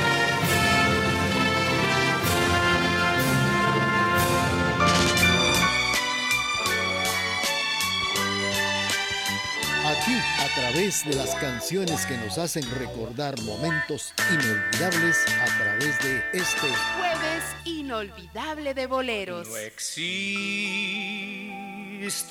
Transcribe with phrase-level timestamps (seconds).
[10.73, 17.45] través de las canciones que nos hacen recordar momentos inolvidables a través de este jueves
[17.65, 19.49] inolvidable de boleros.
[19.49, 20.39] No existe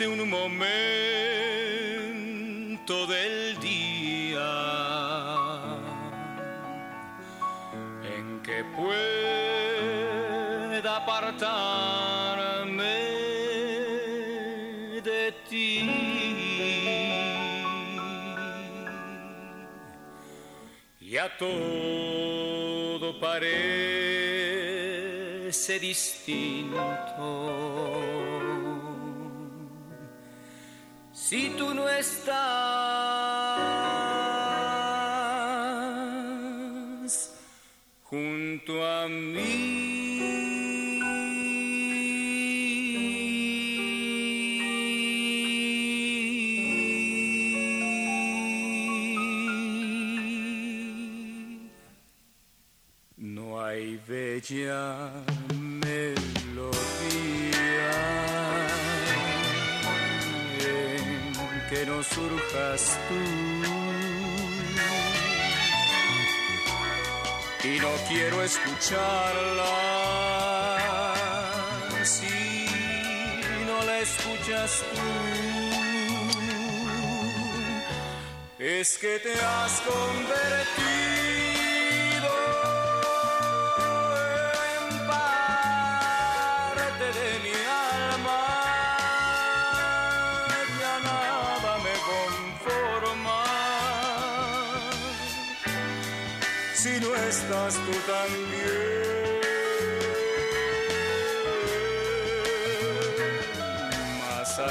[0.07, 0.57] un momento
[3.05, 4.39] del día
[8.03, 8.63] en que
[10.73, 12.10] pueda apartarme
[21.41, 23.49] todo parece
[25.79, 26.77] distinto.
[31.11, 33.10] Si tú no estás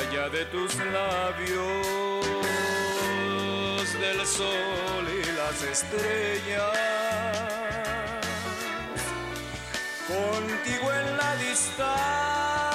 [0.01, 1.87] Allá de tus labios
[4.01, 6.79] del sol y las estrellas.
[10.09, 12.70] Contigo en la distancia,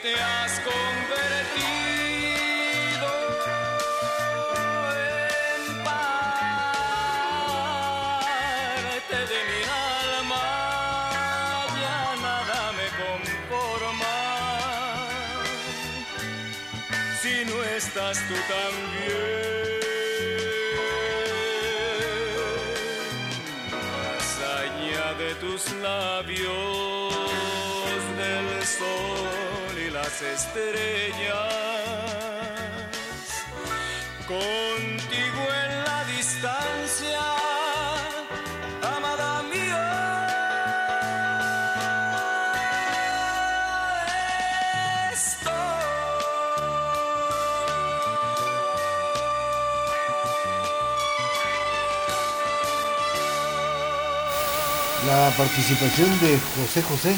[0.00, 1.01] es
[30.12, 31.54] las estrellas.
[34.26, 37.20] Contigo en la distancia,
[38.96, 40.28] amada mía.
[55.06, 57.16] La participación de José José,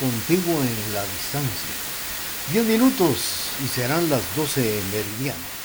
[0.00, 1.74] contigo en la distancia.
[2.52, 3.16] Diez minutos
[3.64, 4.60] y serán las 12
[4.92, 5.56] meridiano.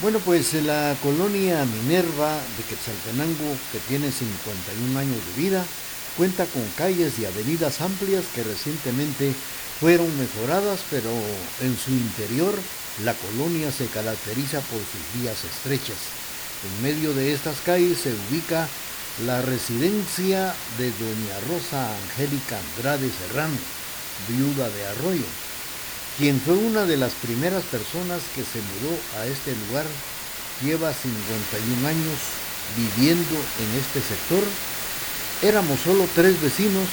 [0.00, 5.64] Bueno, pues la colonia Minerva de Quetzaltenango, que tiene 51 años de vida,
[6.16, 9.32] cuenta con calles y avenidas amplias que recientemente
[9.80, 11.10] fueron mejoradas, pero
[11.62, 12.54] en su interior
[13.04, 15.98] la colonia se caracteriza por sus vías estrechas.
[16.66, 18.68] En medio de estas calles se ubica
[19.26, 23.58] la residencia de doña Rosa Angélica Andrade Serrano,
[24.28, 25.26] viuda de Arroyo,
[26.18, 29.86] quien fue una de las primeras personas que se mudó a este lugar,
[30.62, 32.18] lleva 51 años
[32.76, 34.44] viviendo en este sector.
[35.42, 36.86] Éramos solo tres vecinos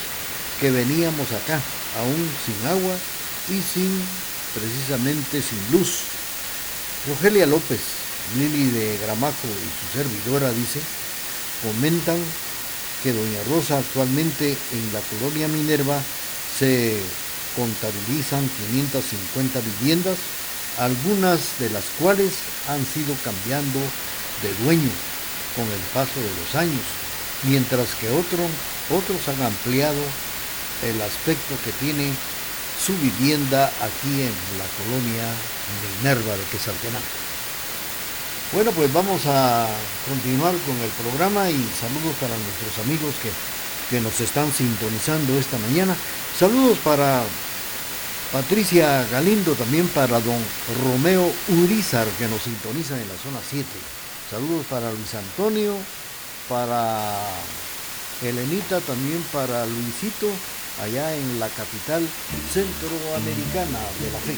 [0.60, 1.60] que veníamos acá,
[2.00, 2.96] aún sin agua
[3.50, 4.02] y sin,
[4.54, 6.02] precisamente sin luz.
[7.08, 7.82] Rogelia López,
[8.36, 10.80] Lili de Gramajo y su servidora dice,
[11.66, 12.18] comentan
[13.02, 15.98] que Doña Rosa actualmente en la colonia Minerva
[16.60, 16.98] se
[17.56, 20.18] contabilizan 550 viviendas,
[20.78, 22.34] algunas de las cuales
[22.70, 23.80] han sido cambiando
[24.44, 24.92] de dueño
[25.56, 26.86] con el paso de los años,
[27.44, 30.04] mientras que otros han ampliado
[30.84, 32.12] el aspecto que tiene
[32.86, 35.26] su vivienda aquí en la colonia
[36.02, 37.35] Minerva de Quesaltenango.
[38.54, 39.68] Bueno, pues vamos a
[40.08, 43.32] continuar con el programa y saludos para nuestros amigos que,
[43.90, 45.96] que nos están sintonizando esta mañana.
[46.38, 47.24] Saludos para
[48.32, 50.40] Patricia Galindo, también para don
[50.84, 51.32] Romeo
[51.64, 53.66] Urizar que nos sintoniza en la zona 7.
[54.30, 55.74] Saludos para Luis Antonio,
[56.48, 57.18] para
[58.22, 60.30] Elenita, también para Luisito,
[60.82, 62.08] allá en la capital
[62.54, 64.38] centroamericana de la fe.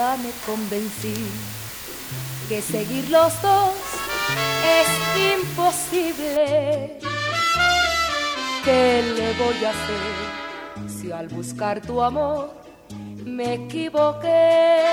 [0.00, 1.14] Ya me convencí
[2.48, 3.74] que seguir los dos
[4.78, 4.88] es
[5.36, 6.98] imposible.
[8.64, 10.14] ¿Qué le voy a hacer
[10.88, 12.50] si al buscar tu amor
[13.26, 14.86] me equivoqué?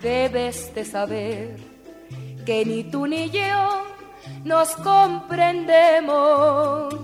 [0.00, 1.58] Debes de saber
[2.46, 3.82] que ni tú ni yo
[4.42, 6.94] nos comprendemos.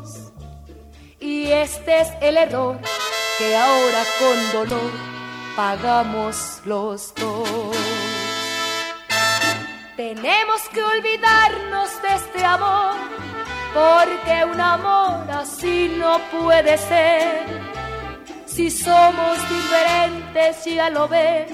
[1.20, 2.78] Y este es el error
[3.36, 5.15] que ahora con dolor
[5.56, 7.74] pagamos los dos.
[9.96, 12.94] Tenemos que olvidarnos de este amor,
[13.72, 17.46] porque un amor así no puede ser.
[18.44, 21.50] Si somos diferentes, ya lo ves,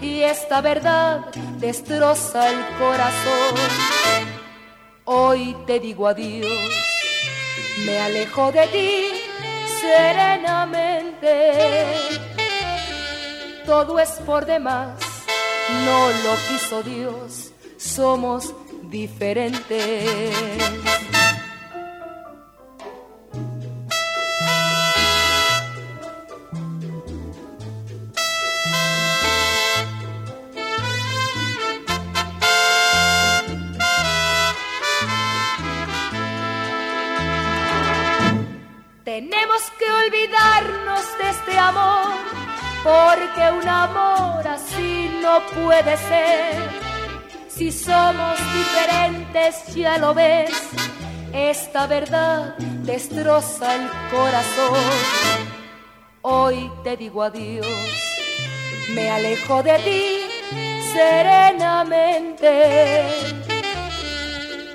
[0.00, 1.26] y esta verdad
[1.58, 3.54] destroza el corazón.
[5.04, 6.70] Hoy te digo adiós,
[7.84, 9.10] me alejo de ti
[9.80, 12.27] serenamente.
[13.68, 14.98] Todo es por demás,
[15.84, 18.54] no lo quiso Dios somos
[18.84, 20.10] diferentes.
[39.04, 42.14] Tenemos que olvidarnos de este amor,
[42.88, 46.88] porque un amor así no puede ser
[47.48, 50.52] si somos diferentes, ya lo ves,
[51.32, 54.78] esta verdad destroza el corazón.
[56.22, 57.66] Hoy te digo adiós,
[58.94, 60.20] me alejo de ti
[60.94, 62.52] serenamente.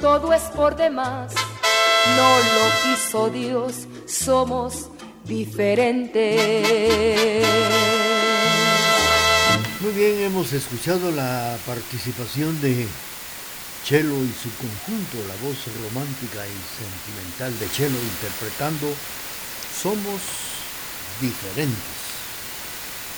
[0.02, 1.34] Todo es por demás,
[2.18, 4.90] no lo quiso Dios, somos
[5.24, 6.04] diferentes.
[9.84, 12.88] Muy bien, hemos escuchado la participación de
[13.84, 18.88] Chelo y su conjunto, la voz romántica y sentimental de Chelo interpretando
[19.76, 20.22] Somos
[21.20, 22.00] diferentes.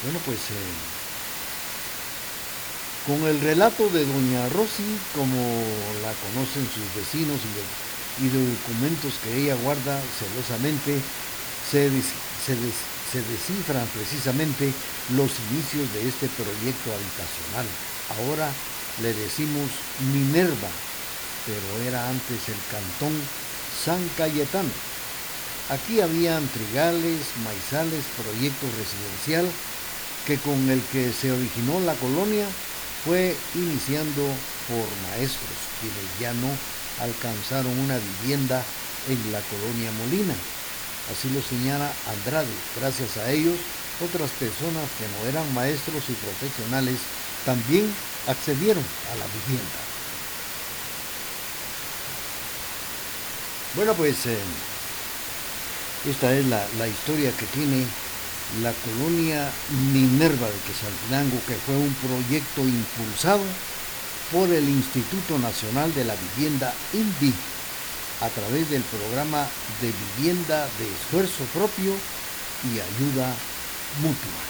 [0.01, 0.73] Bueno, pues eh,
[3.05, 5.37] con el relato de Doña Rosy, como
[6.01, 10.97] la conocen sus vecinos y, de, documentos que ella guarda celosamente,
[11.69, 11.91] se,
[12.41, 12.57] se,
[13.15, 14.73] se descifran precisamente
[15.15, 17.63] los inicios de este proyecto habitacional.
[18.19, 18.51] Ahora
[19.01, 19.71] le decimos
[20.11, 20.67] Minerva,
[21.47, 23.15] pero era antes el cantón
[23.71, 24.67] San Cayetano.
[25.69, 29.47] Aquí habían trigales, maizales, proyecto residencial
[30.27, 32.45] que con el que se originó la colonia
[33.05, 34.27] fue iniciando
[34.67, 36.51] por maestros, quienes ya no
[36.99, 38.61] alcanzaron una vivienda
[39.07, 40.35] en la colonia Molina.
[41.11, 42.49] Así lo señala Andrade.
[42.79, 43.57] Gracias a ellos,
[44.01, 46.97] otras personas que no eran maestros y profesionales
[47.45, 47.93] también
[48.27, 49.79] accedieron a la vivienda.
[53.75, 54.37] Bueno, pues eh,
[56.09, 57.85] esta es la, historia que tiene
[58.61, 59.49] la colonia
[59.93, 63.43] Minerva de Quesaltenango, que fue un proyecto impulsado
[64.31, 67.33] por el Instituto Nacional de la Vivienda INVI
[68.21, 69.47] a través del programa
[69.81, 71.91] de vivienda de esfuerzo propio
[72.63, 73.27] y ayuda
[74.01, 74.41] mutua.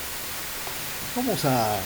[1.16, 1.80] Vamos a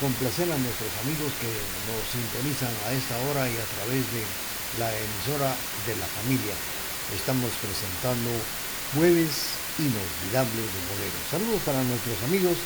[0.00, 1.50] complacer a nuestros amigos que
[1.88, 4.22] nos sintonizan a esta hora y a través de
[4.78, 5.50] la emisora
[5.86, 6.54] de la familia.
[7.14, 8.30] Estamos presentando
[8.94, 11.18] Jueves Inolvidable de Bolero.
[11.30, 12.56] Saludos para nuestros amigos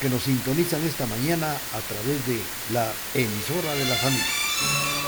[0.00, 2.40] que nos sintonizan esta mañana a través de
[2.72, 5.03] la emisora de la familia.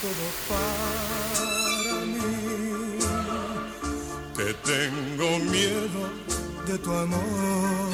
[0.00, 2.98] Todo para mí.
[4.34, 6.10] Te tengo miedo
[6.66, 7.90] de tu amor.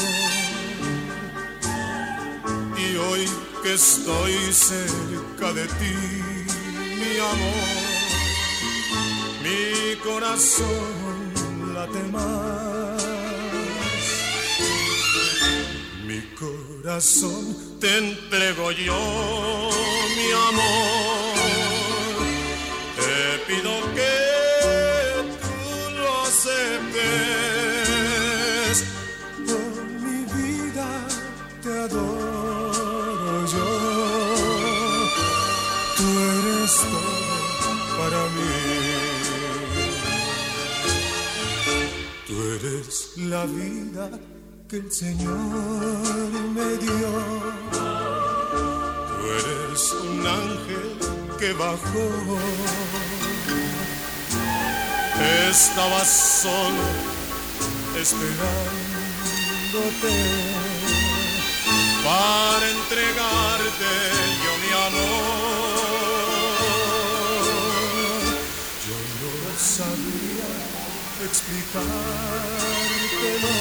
[2.79, 3.29] Y hoy
[3.63, 5.97] que estoy cerca de ti,
[7.01, 7.81] mi amor,
[9.43, 12.60] mi corazón late más.
[16.83, 19.71] Corazón te entrego yo,
[20.17, 21.37] mi amor.
[22.97, 24.17] Te pido que
[25.43, 25.57] tú
[25.99, 26.95] lo aceptes.
[29.47, 30.89] Por mi vida
[31.63, 33.71] te adoro yo.
[35.97, 38.55] Tú eres todo para mí.
[42.27, 44.05] Tú eres la vida
[44.71, 45.35] que el Señor
[46.55, 47.11] me dio.
[49.09, 50.89] Tú eres un ángel
[51.41, 52.09] que bajó.
[55.51, 56.85] Estaba solo
[58.01, 60.15] esperándote
[62.05, 63.91] para entregarte
[64.45, 65.81] yo mi amor.
[68.87, 70.51] Yo no sabía
[71.27, 73.55] explicártelo,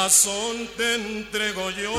[0.00, 1.92] corazón te entrego yo,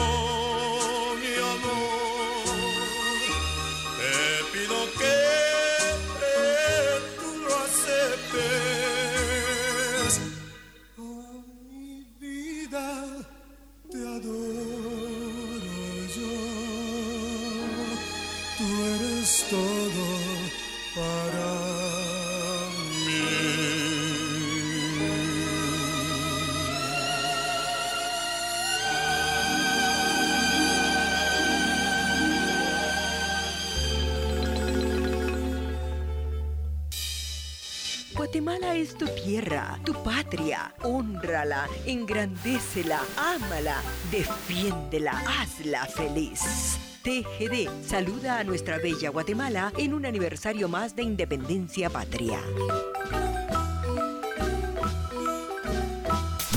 [40.32, 40.74] patria.
[40.84, 46.80] Honrala, engrandécela, ámala, defiéndela, hazla feliz.
[47.04, 52.40] TGD saluda a nuestra bella Guatemala en un aniversario más de independencia patria.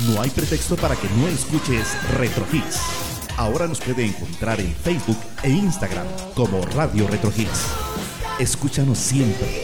[0.07, 2.81] No hay pretexto para que no escuches Retro Hits.
[3.37, 7.73] Ahora nos puede encontrar en Facebook e Instagram como Radio Retro Hits.
[8.39, 9.64] Escúchanos siempre,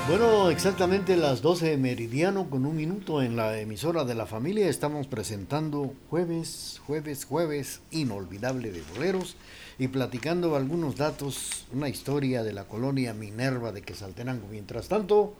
[0.09, 4.67] Bueno, exactamente las 12 de meridiano con un minuto en la emisora de la familia
[4.67, 9.35] estamos presentando jueves, jueves, jueves inolvidable de boleros
[9.77, 14.47] y platicando algunos datos, una historia de la colonia Minerva de Quesaltenango.
[14.49, 15.35] Mientras tanto,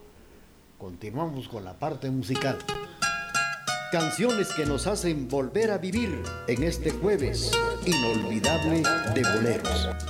[0.78, 2.60] continuamos con la parte musical.
[3.92, 7.52] Canciones que nos hacen volver a vivir en este jueves
[7.88, 8.84] inolvidable
[9.16, 10.09] de boleros.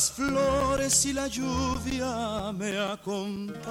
[0.00, 3.68] Las flores y la lluvia me acompañan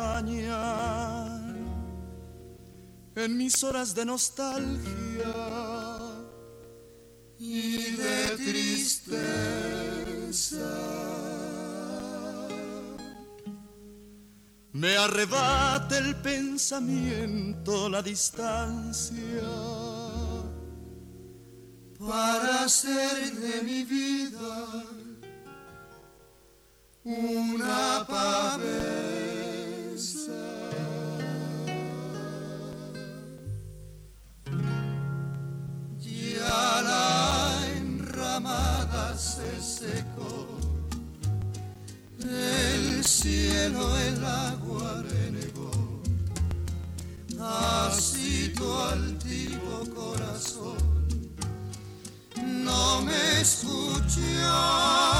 [3.15, 5.33] en mis horas de nostalgia
[7.39, 9.09] y de tristeza.
[14.73, 19.49] Me arrebata el pensamiento la distancia
[21.97, 24.98] para hacer de mi vida
[27.03, 28.69] una pavesa.
[35.99, 40.47] Ya la enramada se secó,
[42.21, 46.01] el cielo el agua renegó,
[47.39, 50.77] así tu altivo corazón
[52.41, 55.18] no me escuchó.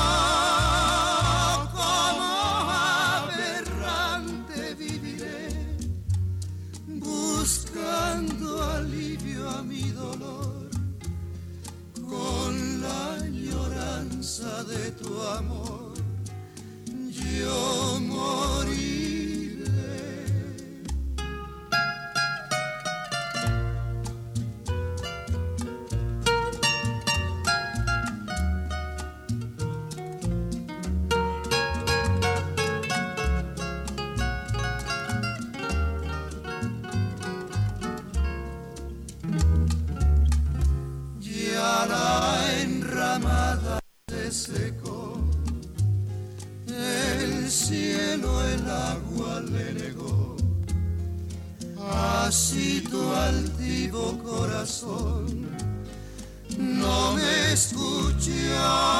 [17.50, 17.99] Yo
[57.50, 58.99] no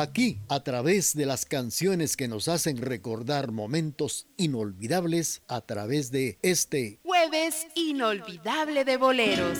[0.00, 6.38] Aquí, a través de las canciones que nos hacen recordar momentos inolvidables, a través de
[6.40, 9.58] este jueves inolvidable de boleros.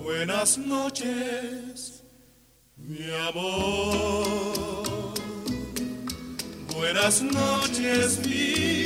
[0.00, 2.04] Buenas noches,
[2.76, 5.14] mi amor.
[6.72, 8.83] Buenas noches, vida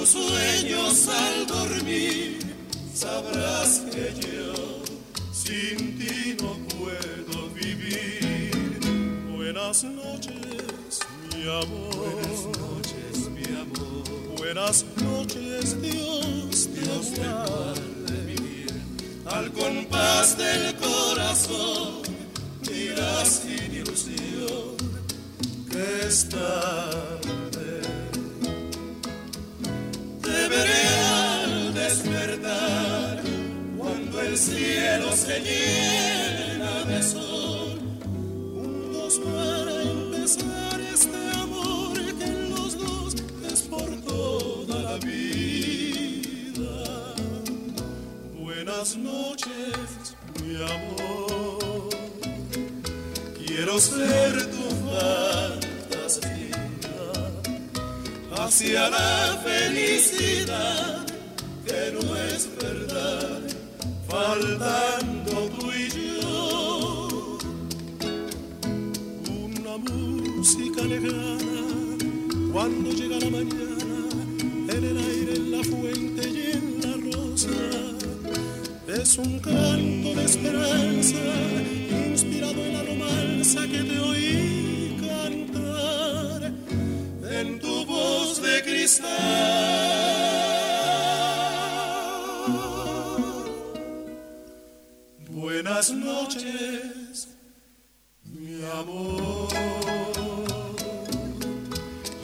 [0.00, 2.38] tus sueños al dormir
[2.94, 4.82] sabrás que yo
[5.30, 8.80] sin ti no puedo vivir.
[9.30, 11.00] Buenas noches,
[11.36, 11.94] mi amor.
[11.96, 14.38] Buenas noches, mi amor.
[14.38, 19.26] Buenas noches, Dios, Dios te guarde mi bien.
[19.26, 22.02] Al compás del corazón,
[22.62, 24.76] dirás sin ilusión
[25.70, 27.09] que está
[34.40, 37.78] cielo se llena de sol.
[38.54, 43.14] Juntos para empezar este amor que en los dos
[43.52, 45.94] es por toda la vida.
[48.38, 51.90] Buenas noches, mi amor.
[53.36, 56.56] Quiero ser tu fantasía
[58.38, 60.99] hacia la felicidad
[64.40, 67.38] faltando tú y yo.
[69.28, 71.98] Una música lejana
[72.52, 74.08] cuando llega la mañana,
[74.68, 77.48] en el aire, en la fuente y en la rosa.
[78.88, 81.16] Es un canto de esperanza
[82.10, 86.52] inspirado en la romanza que te oí cantar
[87.30, 90.00] en tu voz de cristal.
[95.92, 97.28] Noches,
[98.24, 99.48] mi amor.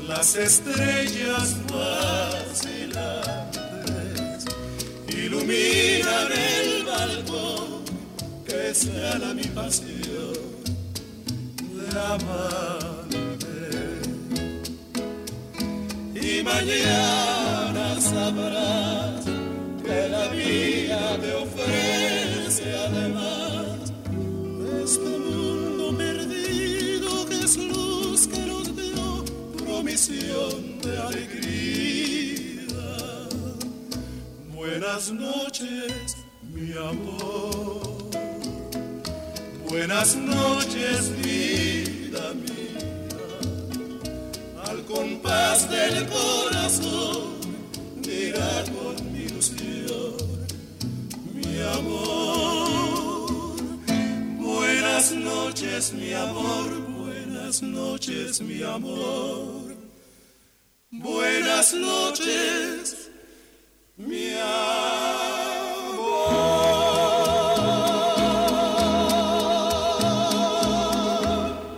[0.07, 2.85] Las estrellas vacilantes
[5.09, 7.85] iluminan el balcón
[8.47, 10.35] que sea mi pasión
[11.75, 12.87] de amar.
[16.15, 18.86] y mañana sabrás
[29.97, 32.39] promisión de alegría.
[34.55, 38.11] Buenas noches, mi amor.
[39.69, 42.57] Buenas noches, vida mía
[44.87, 47.41] compás del corazón,
[48.07, 50.15] mira con ilusión,
[51.35, 53.27] mi amor.
[54.39, 59.56] Buenas noches, mi amor, buenas noches, mi amor.
[61.57, 63.11] Buenas noches,
[63.97, 65.17] mi amor.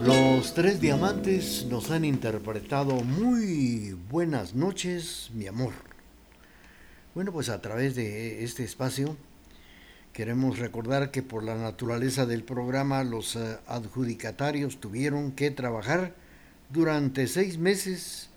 [0.00, 5.74] Los tres diamantes nos han interpretado muy buenas noches, mi amor.
[7.14, 9.16] Bueno, pues a través de este espacio
[10.12, 16.16] queremos recordar que por la naturaleza del programa los eh, adjudicatarios tuvieron que trabajar
[16.68, 18.28] durante seis meses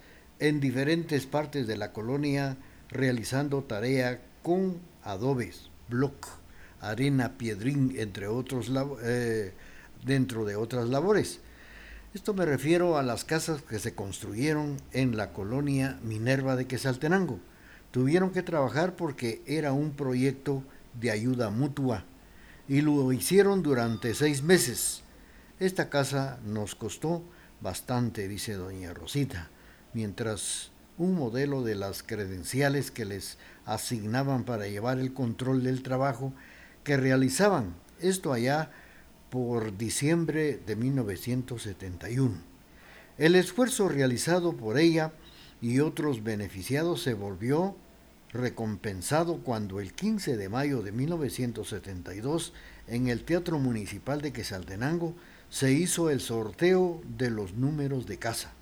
[0.41, 2.58] en diferentes partes de la colonia
[2.89, 6.27] realizando tarea con adobes, bloc,
[6.82, 8.71] arena, piedrín, entre otros,
[9.04, 9.54] eh,
[10.04, 11.41] dentro de otras labores.
[12.15, 17.39] Esto me refiero a las casas que se construyeron en la colonia Minerva de Quesaltenango.
[17.91, 20.63] Tuvieron que trabajar porque era un proyecto
[20.99, 22.04] de ayuda mutua
[22.67, 25.04] y lo hicieron durante seis meses.
[25.60, 27.23] Esta casa nos costó
[27.62, 29.51] bastante, dice doña Rosita,
[29.93, 36.34] mientras un modelo de las credenciales que les asignaban para llevar el control del trabajo
[36.84, 38.71] que realizaban, esto allá
[39.30, 42.36] por diciembre de 1971.
[43.17, 45.13] El esfuerzo realizado por ella
[45.62, 47.75] y otros beneficiados se volvió
[48.34, 52.54] recompensado cuando el 15 de mayo de 1972
[52.88, 55.15] en el Teatro Municipal de Quesaltenango
[55.49, 58.54] se hizo el sorteo de los números de casa.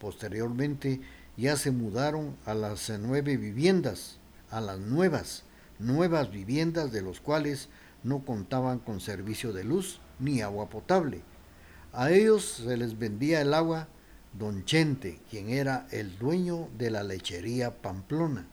[0.00, 1.00] Posteriormente
[1.36, 4.18] ya se mudaron a las nueve viviendas,
[4.50, 5.44] a las nuevas,
[5.78, 7.68] nuevas viviendas de los cuales
[8.02, 11.22] no contaban con servicio de luz ni agua potable.
[11.92, 13.88] A ellos se les vendía el agua
[14.38, 18.46] don Chente, quien era el dueño de la lechería Pamplona.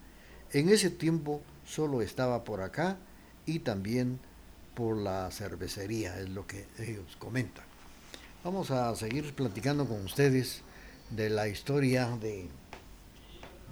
[0.52, 2.98] En ese tiempo solo estaba por acá
[3.46, 4.20] y también
[4.76, 7.66] por la cervecería, es lo que ellos comentan.
[8.44, 10.62] Vamos a seguir platicando con ustedes
[11.16, 12.48] de la historia de,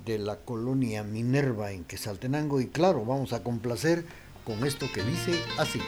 [0.06, 4.06] de la colonia Minerva en Quesaltenango y claro, vamos a complacer
[4.46, 5.80] con esto que dice así.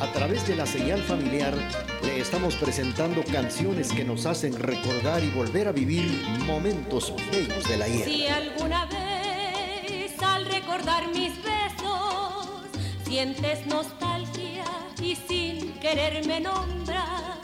[0.00, 1.54] A través de la señal familiar
[2.02, 6.04] le estamos presentando canciones que nos hacen recordar y volver a vivir
[6.46, 8.04] momentos bellos de la ayer.
[8.04, 12.68] Si alguna vez al recordar mis besos
[13.04, 14.64] sientes nostalgia
[15.02, 15.41] y sin
[15.82, 17.40] quererme nombrar,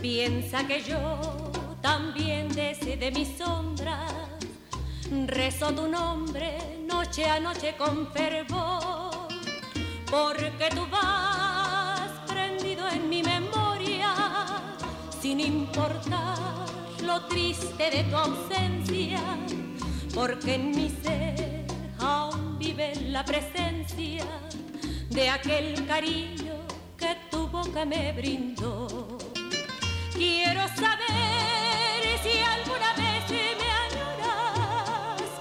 [0.00, 4.04] piensa que yo también desde mi sombra
[5.28, 9.28] rezo tu nombre noche a noche con fervor,
[10.10, 14.12] porque tú vas prendido en mi memoria,
[15.20, 16.66] sin importar
[17.04, 19.20] lo triste de tu ausencia,
[20.12, 21.64] porque en mi ser
[22.00, 24.24] aún vive la presencia
[25.10, 26.42] de aquel cariño
[27.02, 29.18] que tu boca me brindó.
[30.14, 33.72] Quiero saber si alguna vez me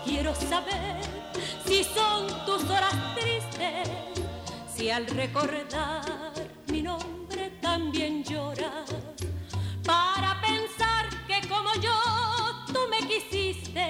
[0.03, 1.01] quiero saber
[1.65, 3.87] si son tus horas tristes,
[4.73, 6.33] si al recordar
[6.67, 8.89] mi nombre también lloras,
[9.85, 11.97] para pensar que como yo
[12.73, 13.87] tú me quisiste,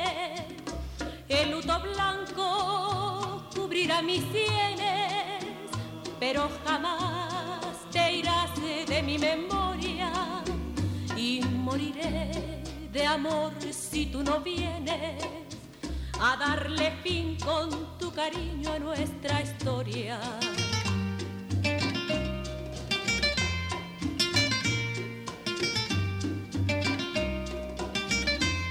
[1.29, 5.45] el luto blanco cubrirá mis sienes,
[6.19, 7.30] pero jamás
[9.03, 10.11] mi memoria
[11.17, 12.31] y moriré
[12.91, 15.23] de amor si tú no vienes
[16.19, 20.19] a darle fin con tu cariño a nuestra historia.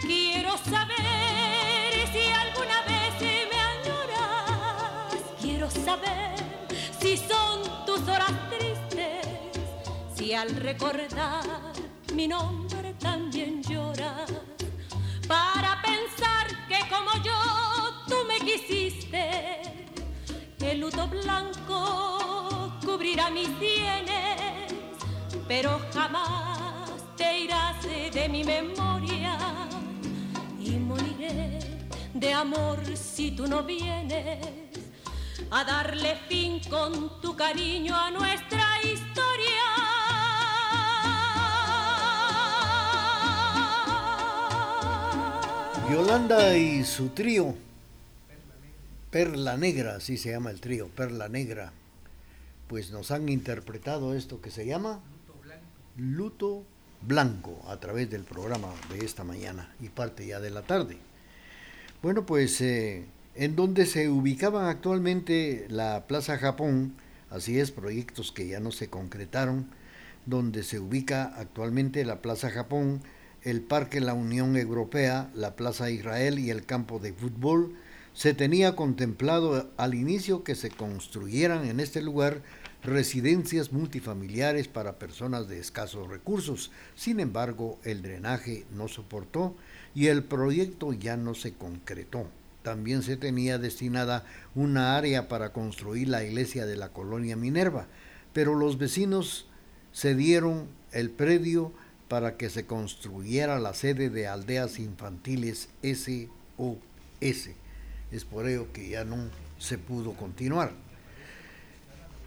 [0.03, 3.13] Quiero saber si alguna vez
[3.51, 6.37] me añoras, quiero saber
[7.01, 7.40] si tristes,
[10.31, 11.43] si al recordar
[12.15, 14.31] mi nombre también lloras
[15.27, 17.35] para pensar que como yo
[18.07, 19.61] tú me quisiste,
[20.61, 24.73] el luto blanco cubrirá mis sienes,
[25.49, 29.37] pero jamás te irás de mi memoria
[30.61, 31.59] y moriré
[32.15, 34.47] de amor si tú no vienes
[35.51, 38.60] a darle fin con tu cariño a nuestra
[45.91, 47.57] Yolanda y su trío,
[49.11, 51.73] Perla Negra, así se llama el trío, Perla Negra,
[52.69, 55.01] pues nos han interpretado esto que se llama
[55.97, 56.63] Luto
[57.03, 60.97] Blanco a través del programa de esta mañana y parte ya de la tarde.
[62.03, 66.95] Bueno, pues eh, en donde se ubicaban actualmente la Plaza Japón,
[67.31, 69.67] así es, proyectos que ya no se concretaron,
[70.25, 73.03] donde se ubica actualmente la Plaza Japón,
[73.43, 77.75] el Parque La Unión Europea, la Plaza Israel y el campo de fútbol,
[78.13, 82.43] se tenía contemplado al inicio que se construyeran en este lugar
[82.83, 86.71] residencias multifamiliares para personas de escasos recursos.
[86.95, 89.55] Sin embargo, el drenaje no soportó
[89.95, 92.27] y el proyecto ya no se concretó.
[92.63, 94.25] También se tenía destinada
[94.55, 97.87] una área para construir la iglesia de la colonia Minerva,
[98.33, 99.47] pero los vecinos
[99.95, 101.73] cedieron el predio
[102.11, 107.51] para que se construyera la sede de aldeas infantiles SOS.
[108.11, 110.73] Es por ello que ya no se pudo continuar.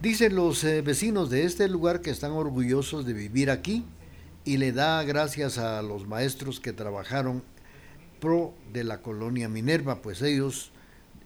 [0.02, 3.84] Dicen los eh, vecinos de este lugar que están orgullosos de vivir aquí
[4.46, 7.44] y le da gracias a los maestros que trabajaron
[8.22, 10.72] pro de la colonia Minerva, pues ellos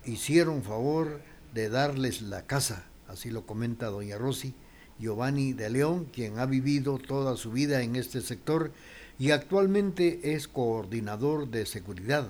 [0.04, 1.22] hicieron favor
[1.54, 4.56] de darles la casa, así lo comenta doña Rosy
[5.00, 8.72] Giovanni de León, quien ha vivido toda su vida en este sector
[9.20, 12.30] y actualmente es coordinador de seguridad.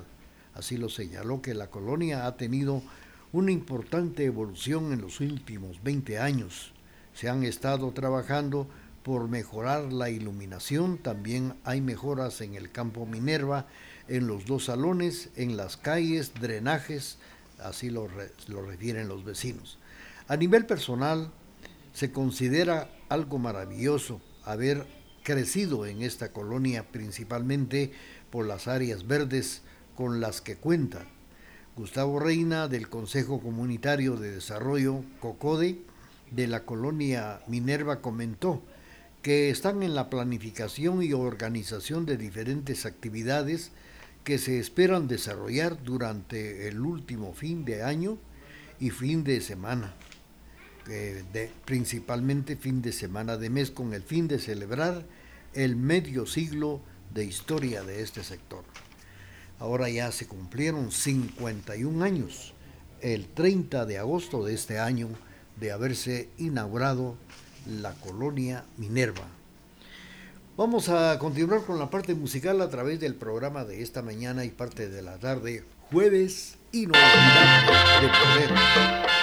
[0.54, 2.82] Así lo señaló que la colonia ha tenido
[3.32, 6.72] una importante evolución en los últimos 20 años.
[7.14, 8.66] Se han estado trabajando
[9.02, 13.66] por mejorar la iluminación, también hay mejoras en el campo Minerva,
[14.08, 17.18] en los dos salones, en las calles, drenajes,
[17.58, 18.08] así lo,
[18.48, 19.78] lo refieren los vecinos.
[20.26, 21.30] A nivel personal,
[21.92, 24.86] se considera algo maravilloso haber
[25.22, 27.92] crecido en esta colonia principalmente
[28.30, 29.62] por las áreas verdes
[29.94, 31.06] con las que cuenta.
[31.76, 35.82] Gustavo Reina del Consejo Comunitario de Desarrollo COCODE
[36.30, 38.62] de la colonia Minerva comentó
[39.22, 43.70] que están en la planificación y organización de diferentes actividades
[44.24, 48.18] que se esperan desarrollar durante el último fin de año
[48.80, 49.94] y fin de semana
[50.86, 55.04] de, principalmente fin de semana de mes, con el fin de celebrar
[55.54, 56.80] el medio siglo
[57.12, 58.64] de historia de este sector.
[59.58, 62.54] Ahora ya se cumplieron 51 años,
[63.00, 65.08] el 30 de agosto de este año,
[65.58, 67.16] de haberse inaugurado
[67.66, 69.26] la colonia Minerva.
[70.56, 74.50] Vamos a continuar con la parte musical a través del programa de esta mañana y
[74.50, 79.17] parte de la tarde, jueves inolvidable de poder.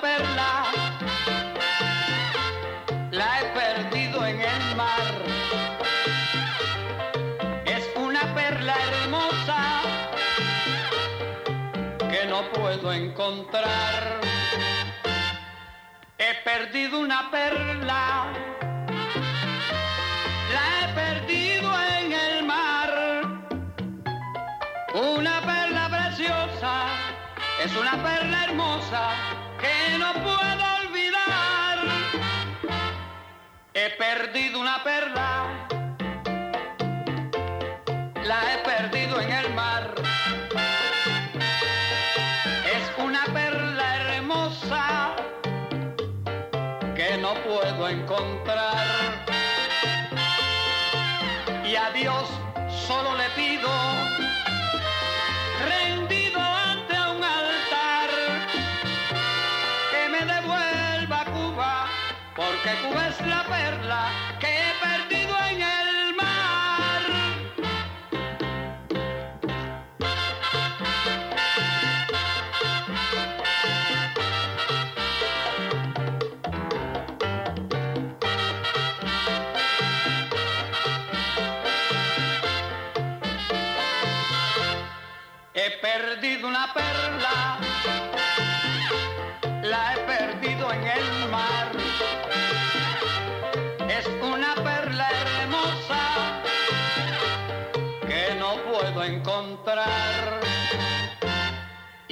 [0.00, 0.64] Perla,
[3.10, 5.14] la he perdido en el mar.
[7.64, 9.82] Es una perla hermosa
[12.10, 14.20] que no puedo encontrar.
[16.18, 18.26] He perdido una perla,
[20.54, 22.90] la he perdido en el mar.
[24.94, 26.86] Una perla preciosa,
[27.62, 31.78] es una perla hermosa que no puedo olvidar.
[33.74, 35.68] He perdido una perla,
[38.24, 39.05] la he perdido
[62.82, 64.02] Cuba la perla
[64.40, 67.02] que he perdido en el mar.
[85.54, 87.58] He perdido una perla,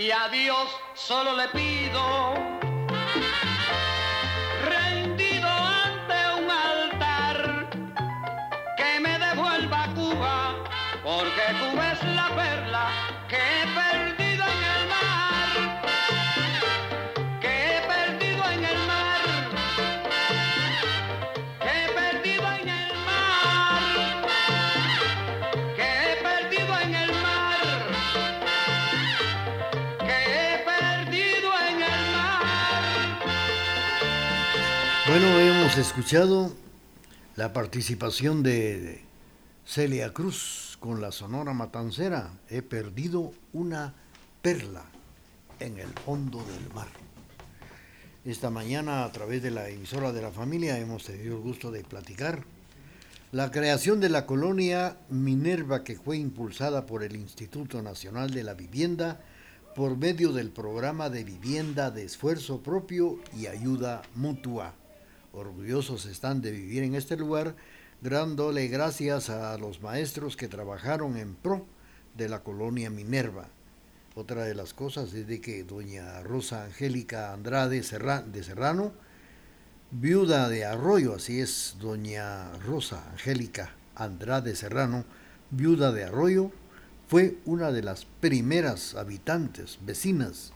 [0.05, 2.35] Y a Dios solo le pido,
[35.75, 36.53] hemos escuchado
[37.35, 39.03] la participación de
[39.67, 42.31] Celia Cruz con la Sonora Matancera.
[42.49, 43.93] He perdido una
[44.41, 44.85] perla
[45.59, 46.87] en el fondo del mar.
[48.25, 51.83] Esta mañana a través de la emisora de la familia hemos tenido el gusto de
[51.83, 52.45] platicar
[53.33, 58.55] la creación de la colonia Minerva que fue impulsada por el Instituto Nacional de la
[58.55, 59.21] Vivienda
[59.75, 64.75] por medio del programa de vivienda de esfuerzo propio y ayuda mutua.
[65.35, 67.57] Orgullosos están de vivir en este lugar,
[68.01, 71.67] dándole gracias a los maestros que trabajaron en pro
[72.17, 73.49] de la colonia Minerva.
[74.15, 78.93] Otra de las cosas es de que doña Rosa Angélica Andrade de Serrano,
[79.91, 85.05] viuda de Arroyo, así es, doña Rosa Angélica Andrade Serrano,
[85.51, 86.53] viuda de Arroyo,
[87.09, 90.53] fue una de las primeras habitantes, vecinas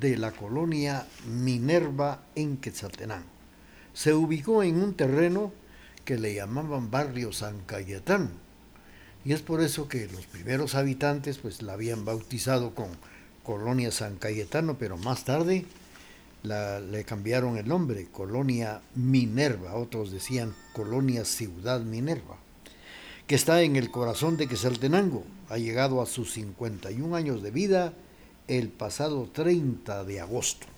[0.00, 3.37] de la colonia Minerva en Quetzaltenango.
[3.98, 5.52] Se ubicó en un terreno
[6.04, 8.30] que le llamaban barrio San Cayetano,
[9.24, 12.90] y es por eso que los primeros habitantes pues la habían bautizado con
[13.42, 15.66] Colonia San Cayetano, pero más tarde
[16.44, 22.36] le cambiaron el nombre, Colonia Minerva, otros decían Colonia Ciudad Minerva,
[23.26, 25.24] que está en el corazón de Quesaltenango.
[25.48, 27.94] Ha llegado a sus 51 años de vida
[28.46, 30.68] el pasado 30 de agosto.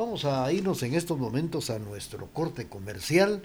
[0.00, 3.42] Vamos a irnos en estos momentos a nuestro corte comercial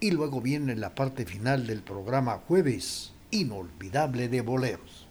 [0.00, 5.06] y luego viene la parte final del programa Jueves inolvidable de boleros.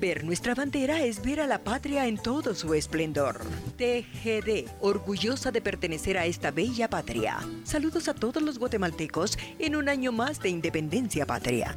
[0.00, 3.42] Ver nuestra bandera es ver a la patria en todo su esplendor.
[3.76, 7.36] TGD, orgullosa de pertenecer a esta bella patria.
[7.64, 11.76] Saludos a todos los guatemaltecos en un año más de independencia patria.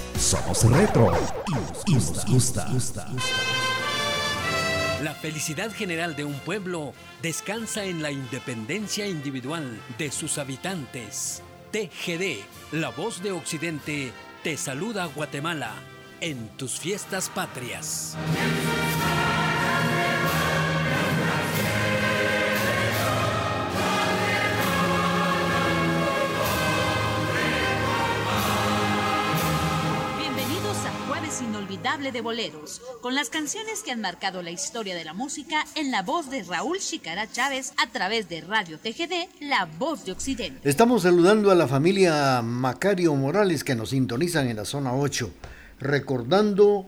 [0.21, 1.11] somos retro
[1.87, 2.67] y nos gusta.
[5.01, 11.41] La felicidad general de un pueblo descansa en la independencia individual de sus habitantes.
[11.71, 12.37] TGD,
[12.71, 14.11] la voz de Occidente,
[14.43, 15.73] te saluda Guatemala
[16.19, 18.15] en tus fiestas patrias.
[31.81, 36.03] De boleros, con las canciones que han marcado la historia de la música en la
[36.03, 40.69] voz de Raúl Chicara Chávez a través de Radio TGD, La Voz de Occidente.
[40.69, 45.31] Estamos saludando a la familia Macario Morales que nos sintonizan en la zona 8,
[45.79, 46.87] recordando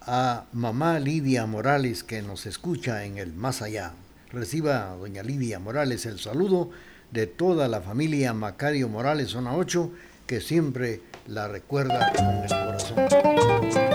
[0.00, 3.92] a mamá Lidia Morales que nos escucha en el más allá.
[4.32, 6.70] Reciba, doña Lidia Morales, el saludo
[7.12, 9.92] de toda la familia Macario Morales, zona 8,
[10.26, 13.91] que siempre la recuerda con el corazón.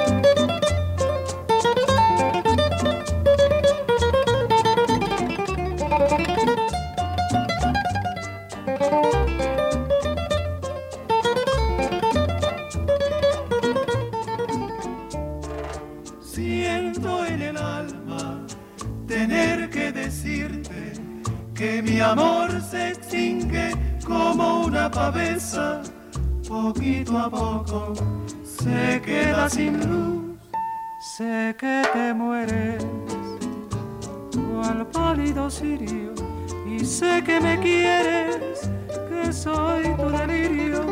[21.98, 23.72] Mi amor se extingue
[24.06, 25.82] como una pavesa
[26.48, 27.96] poquito a poco
[28.44, 30.38] se queda sin luz.
[31.18, 32.86] Sé que te mueres
[34.64, 36.14] al pálido sirio
[36.68, 38.70] y sé que me quieres,
[39.10, 40.86] que soy tu delirio.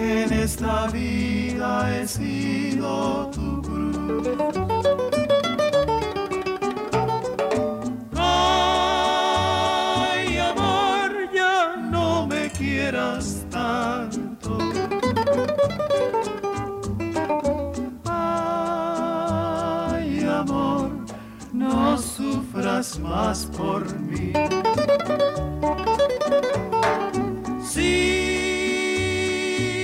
[0.00, 4.77] En esta vida he sido tu cruz.
[23.00, 24.32] Más por mí.
[27.64, 27.90] Si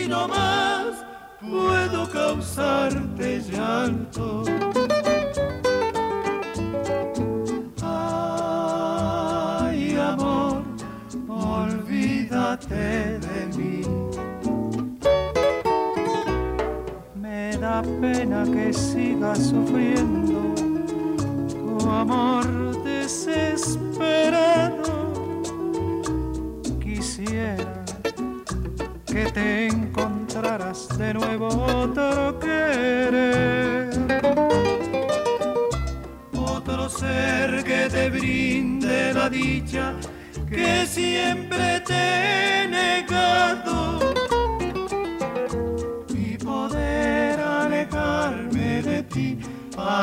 [0.09, 1.05] no más
[1.41, 4.45] puedo causarte llanto.
[7.83, 10.63] Ay, amor,
[11.27, 13.83] olvídate de mí.
[17.17, 20.55] Me da pena que sigas sufriendo
[21.51, 22.54] tu amor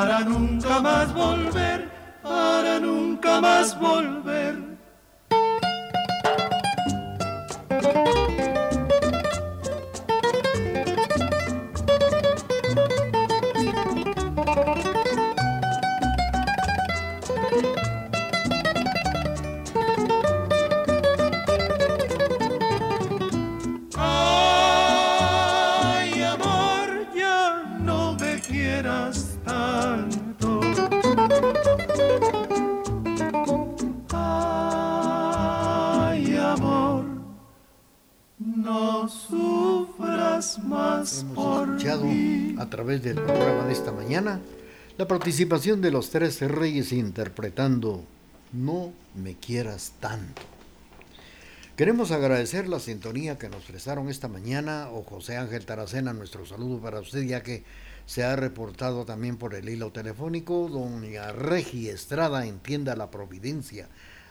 [0.01, 1.87] para nunca más volver,
[2.23, 4.30] para nunca más volver
[45.21, 48.03] participación de los tres reyes interpretando
[48.53, 50.41] No me quieras tanto.
[51.75, 56.79] Queremos agradecer la sintonía que nos prestaron esta mañana, o José Ángel Taracena, nuestro saludo
[56.79, 57.63] para usted, ya que
[58.07, 63.89] se ha reportado también por el hilo telefónico, doña Regi Estrada en Tienda La Providencia,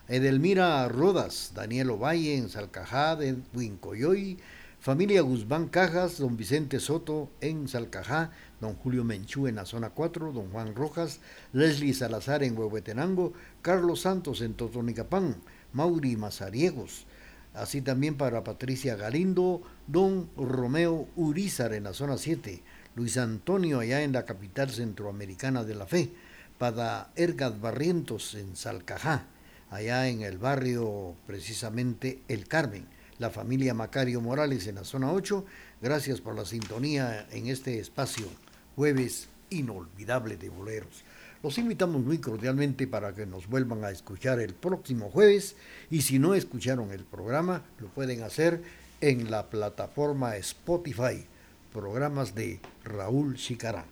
[0.08, 4.40] Edelmira Rodas, Daniel Ovalle en Salcajá, de Huincoyoy,
[4.80, 8.30] Familia Guzmán Cajas, don Vicente Soto en Salcajá,
[8.62, 11.20] don Julio Menchú en la zona 4, don Juan Rojas,
[11.52, 15.36] Leslie Salazar en Huehuetenango, Carlos Santos en Totonicapán,
[15.74, 17.04] Mauri Mazariegos,
[17.52, 22.62] así también para Patricia Galindo, don Romeo Urizar en la zona 7,
[22.96, 26.10] Luis Antonio allá en la capital centroamericana de la fe,
[26.56, 29.26] para Ergat Barrientos en Salcajá,
[29.68, 32.86] allá en el barrio precisamente El Carmen
[33.20, 35.44] la familia Macario Morales en la zona 8.
[35.82, 38.26] Gracias por la sintonía en este espacio
[38.74, 41.04] jueves inolvidable de boleros.
[41.42, 45.54] Los invitamos muy cordialmente para que nos vuelvan a escuchar el próximo jueves
[45.90, 48.62] y si no escucharon el programa lo pueden hacer
[49.02, 51.26] en la plataforma Spotify,
[51.74, 53.84] programas de Raúl Chicará.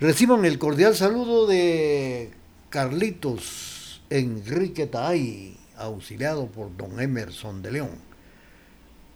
[0.00, 2.30] Reciban el cordial saludo de
[2.70, 8.15] Carlitos Enrique Taay, auxiliado por don Emerson de León.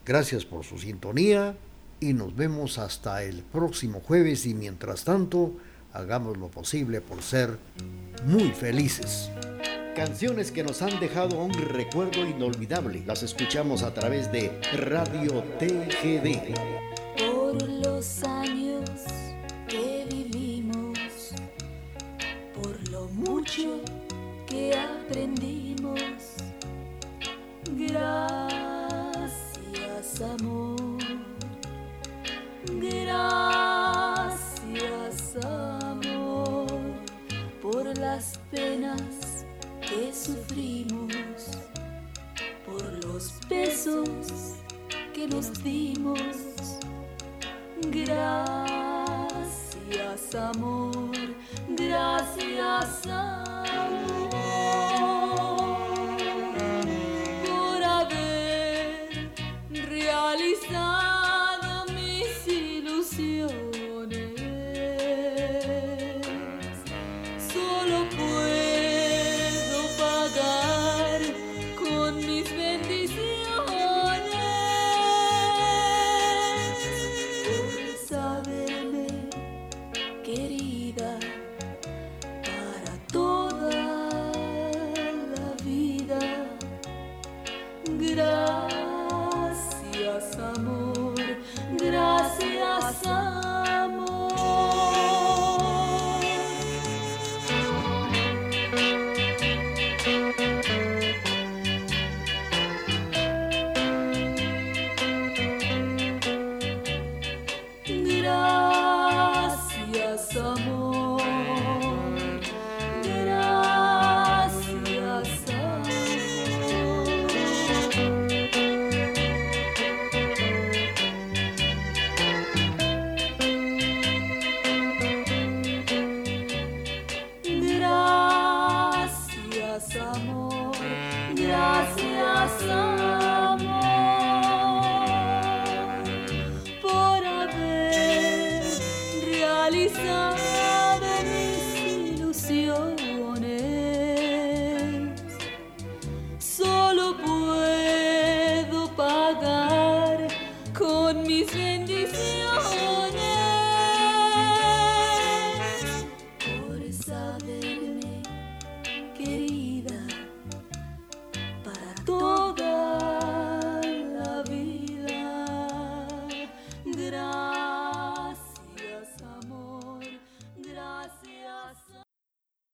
[0.04, 1.56] Gracias por su sintonía
[2.00, 5.56] y nos vemos hasta el próximo jueves y mientras tanto
[5.92, 7.58] hagamos lo posible por ser
[8.24, 9.30] muy felices.
[9.94, 13.02] Canciones que nos han dejado un recuerdo inolvidable.
[13.06, 16.54] Las escuchamos a través de Radio TGD.
[17.18, 19.19] Por los años